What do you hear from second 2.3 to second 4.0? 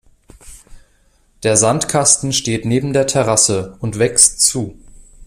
steht neben der Terrasse und